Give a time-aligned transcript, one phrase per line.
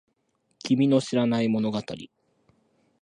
[0.63, 1.79] 君の知らない物語